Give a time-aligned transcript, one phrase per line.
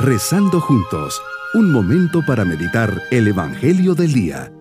[0.00, 1.20] Rezando juntos,
[1.54, 4.52] un momento para meditar el Evangelio del Día.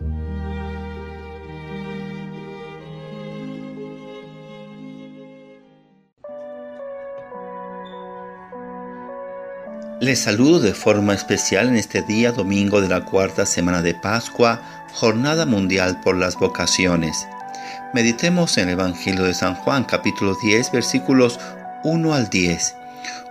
[10.01, 14.59] Les saludo de forma especial en este día domingo de la cuarta semana de Pascua,
[14.95, 17.27] Jornada Mundial por las Vocaciones.
[17.93, 21.39] Meditemos en el Evangelio de San Juan capítulo 10 versículos
[21.83, 22.75] 1 al 10.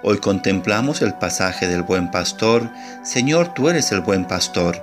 [0.03, 2.71] Hoy contemplamos el pasaje del buen pastor,
[3.03, 4.83] Señor, tú eres el buen pastor.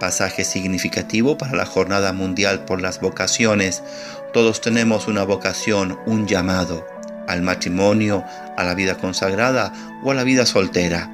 [0.00, 3.82] Pasaje significativo para la Jornada Mundial por las Vocaciones.
[4.32, 6.86] Todos tenemos una vocación, un llamado,
[7.28, 8.24] al matrimonio,
[8.56, 11.10] a la vida consagrada o a la vida soltera.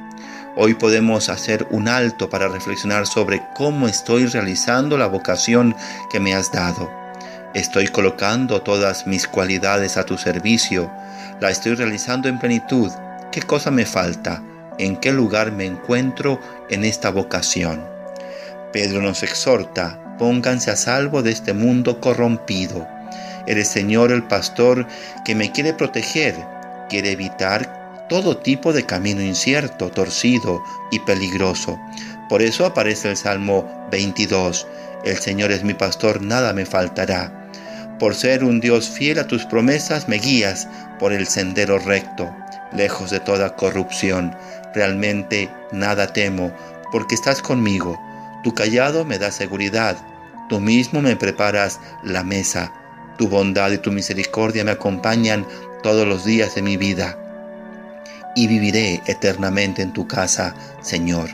[0.54, 5.74] Hoy podemos hacer un alto para reflexionar sobre cómo estoy realizando la vocación
[6.10, 6.92] que me has dado.
[7.54, 10.90] Estoy colocando todas mis cualidades a tu servicio.
[11.40, 12.90] La estoy realizando en plenitud.
[13.32, 14.42] ¿Qué cosa me falta?
[14.78, 16.38] ¿En qué lugar me encuentro
[16.68, 17.82] en esta vocación?
[18.74, 22.86] Pedro nos exhorta, pónganse a salvo de este mundo corrompido.
[23.46, 24.86] Eres Señor el pastor
[25.24, 26.34] que me quiere proteger,
[26.90, 31.80] quiere evitar todo tipo de camino incierto, torcido y peligroso.
[32.28, 34.66] Por eso aparece el Salmo 22.
[35.06, 37.48] El Señor es mi pastor, nada me faltará.
[37.98, 42.30] Por ser un Dios fiel a tus promesas, me guías por el sendero recto,
[42.74, 44.34] lejos de toda corrupción.
[44.74, 46.52] Realmente nada temo,
[46.90, 48.00] porque estás conmigo.
[48.42, 49.96] Tu callado me da seguridad.
[50.48, 52.72] Tú mismo me preparas la mesa.
[53.18, 55.46] Tu bondad y tu misericordia me acompañan
[55.82, 57.18] todos los días de mi vida
[58.34, 61.30] y viviré eternamente en tu casa, Señor.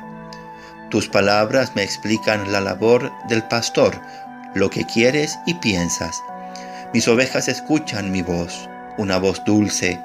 [0.91, 4.01] Tus palabras me explican la labor del pastor,
[4.55, 6.23] lo que quieres y piensas.
[6.95, 10.01] Mis ovejas escuchan mi voz, una voz dulce,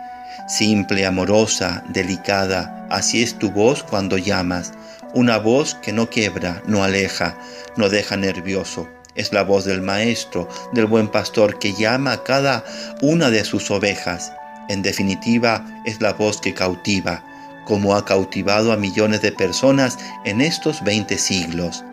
[0.48, 2.88] simple, amorosa, delicada.
[2.90, 4.74] Así es tu voz cuando llamas,
[5.14, 7.38] una voz que no quiebra, no aleja,
[7.78, 8.88] no deja nervioso.
[9.16, 12.64] Es la voz del Maestro, del buen pastor que llama a cada
[13.02, 14.32] una de sus ovejas
[14.70, 17.24] en definitiva, es la voz que cautiva,
[17.66, 21.84] como ha cautivado a millones de personas en estos 20 siglos.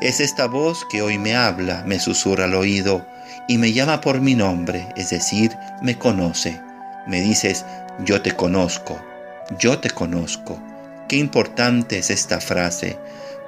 [0.00, 3.06] Es esta voz que hoy me habla, me susurra al oído
[3.48, 6.60] y me llama por mi nombre, es decir, me conoce.
[7.06, 7.64] Me dices,
[8.04, 9.00] yo te conozco,
[9.58, 10.60] yo te conozco.
[11.08, 12.98] Qué importante es esta frase.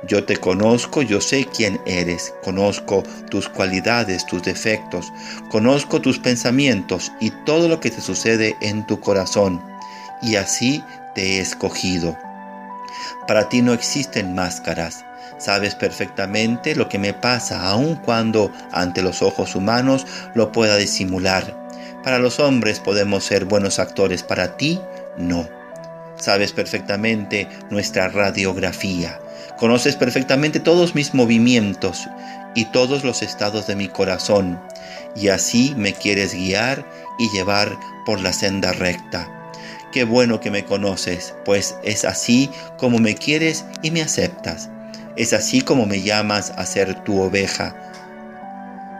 [0.06, 5.12] Yo te conozco, yo sé quién eres, conozco tus cualidades, tus defectos,
[5.50, 9.60] conozco tus pensamientos y todo lo que te sucede en tu corazón,
[10.22, 10.84] y así
[11.16, 12.16] te he escogido.
[13.26, 15.04] Para ti no existen máscaras,
[15.38, 21.67] sabes perfectamente lo que me pasa, aun cuando ante los ojos humanos lo pueda disimular.
[22.08, 24.80] Para los hombres podemos ser buenos actores, para ti
[25.18, 25.46] no.
[26.16, 29.20] Sabes perfectamente nuestra radiografía,
[29.58, 32.08] Conoces perfectamente todos mis movimientos
[32.54, 34.58] y todos los estados de mi corazón,
[35.14, 36.82] y así me quieres guiar
[37.18, 39.28] y llevar por la senda recta.
[39.92, 42.48] Qué bueno que me conoces, pues es así
[42.78, 44.70] como me quieres y me aceptas.
[45.16, 47.87] Es así como me llamas a ser tu oveja.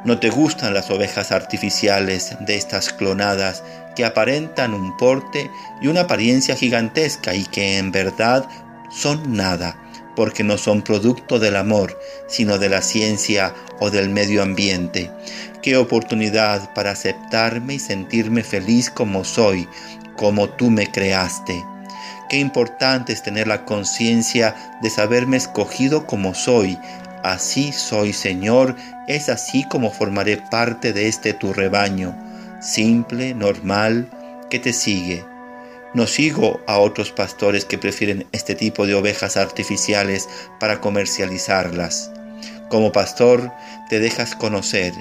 [0.04, 3.62] No te gustan las ovejas artificiales de estas clonadas
[3.96, 5.50] que aparentan un porte
[5.82, 8.48] y una apariencia gigantesca y que en verdad
[8.90, 9.76] son nada
[10.18, 15.12] porque no son producto del amor, sino de la ciencia o del medio ambiente.
[15.62, 19.68] Qué oportunidad para aceptarme y sentirme feliz como soy,
[20.16, 21.64] como tú me creaste.
[22.28, 26.78] Qué importante es tener la conciencia de saberme escogido como soy.
[27.22, 32.16] Así soy, Señor, es así como formaré parte de este tu rebaño,
[32.60, 34.08] simple, normal,
[34.50, 35.24] que te sigue
[35.94, 40.28] no sigo a otros pastores que prefieren este tipo de ovejas artificiales
[40.60, 42.10] para comercializarlas.
[42.68, 43.50] Como pastor
[43.88, 44.92] te dejas conocer,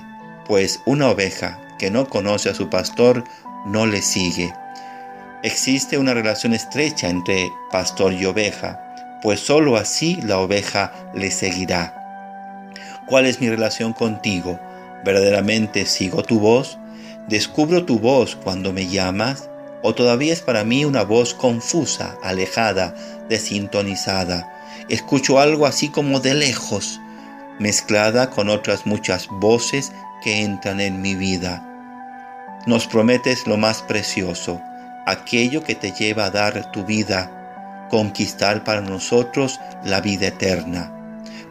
[0.45, 3.23] pues una oveja que no conoce a su pastor
[3.65, 4.53] no le sigue.
[5.43, 12.06] Existe una relación estrecha entre pastor y oveja, pues sólo así la oveja le seguirá.
[13.07, 14.59] ¿Cuál es mi relación contigo?
[15.03, 16.77] ¿Verdaderamente sigo tu voz?
[17.27, 19.49] ¿Descubro tu voz cuando me llamas?
[19.81, 22.93] o todavía es para mí una voz confusa, alejada,
[23.29, 24.53] desintonizada.
[24.89, 26.99] Escucho algo así como de lejos,
[27.59, 29.91] mezclada con otras muchas voces
[30.23, 31.63] que entran en mi vida.
[32.65, 34.61] Nos prometes lo más precioso,
[35.05, 40.96] aquello que te lleva a dar tu vida, conquistar para nosotros la vida eterna.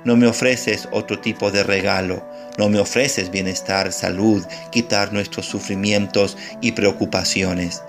[0.06, 2.26] No me ofreces otro tipo de regalo,
[2.56, 7.82] no me ofreces bienestar, salud, quitar nuestros sufrimientos y preocupaciones.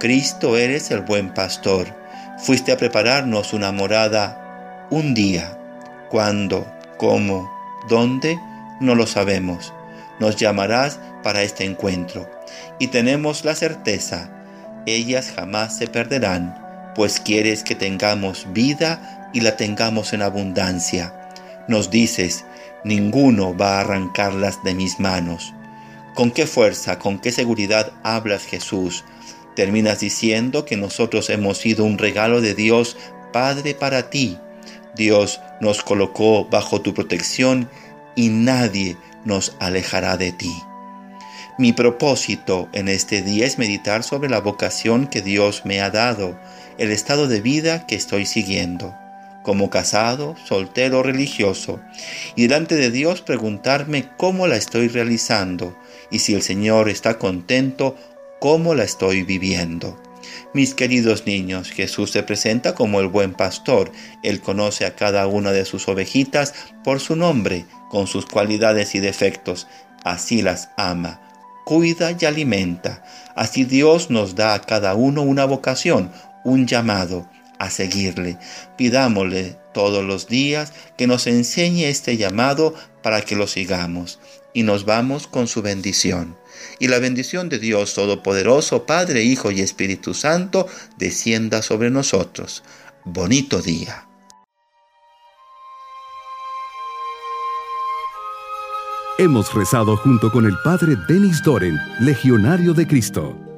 [0.00, 2.00] Cristo eres el buen pastor,
[2.42, 5.58] Fuiste a prepararnos una morada un día.
[6.08, 6.66] ¿Cuándo?
[6.96, 7.52] ¿Cómo?
[7.86, 8.38] ¿Dónde?
[8.80, 9.74] No lo sabemos.
[10.18, 12.30] Nos llamarás para este encuentro.
[12.78, 14.30] Y tenemos la certeza,
[14.86, 21.19] ellas jamás se perderán, pues quieres que tengamos vida y la tengamos en abundancia.
[21.70, 22.44] Nos dices,
[22.82, 25.54] ninguno va a arrancarlas de mis manos.
[26.16, 29.04] ¿Con qué fuerza, con qué seguridad hablas Jesús?
[29.54, 32.96] Terminas diciendo que nosotros hemos sido un regalo de Dios
[33.32, 34.36] Padre para ti.
[34.96, 37.70] Dios nos colocó bajo tu protección
[38.16, 40.52] y nadie nos alejará de ti.
[41.56, 46.36] Mi propósito en este día es meditar sobre la vocación que Dios me ha dado,
[46.78, 48.92] el estado de vida que estoy siguiendo,
[49.42, 51.80] como casado, soltero, religioso,
[52.36, 55.76] y delante de Dios preguntarme cómo la estoy realizando
[56.10, 57.96] y si el Señor está contento,
[58.40, 60.00] cómo la estoy viviendo.
[60.52, 63.90] Mis queridos niños, Jesús se presenta como el buen pastor.
[64.22, 66.54] Él conoce a cada una de sus ovejitas
[66.84, 69.66] por su nombre, con sus cualidades y defectos.
[70.04, 71.20] Así las ama
[71.70, 73.04] cuida y alimenta.
[73.36, 76.10] Así Dios nos da a cada uno una vocación,
[76.42, 77.28] un llamado
[77.60, 78.38] a seguirle.
[78.76, 84.18] Pidámosle todos los días que nos enseñe este llamado para que lo sigamos.
[84.52, 86.36] Y nos vamos con su bendición.
[86.80, 90.66] Y la bendición de Dios Todopoderoso, Padre, Hijo y Espíritu Santo,
[90.98, 92.64] descienda sobre nosotros.
[93.04, 94.06] Bonito día.
[99.18, 103.49] Hemos rezado junto con el Padre Denis Doren, Legionario de Cristo.